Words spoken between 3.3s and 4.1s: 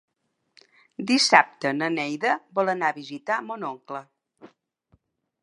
mon oncle.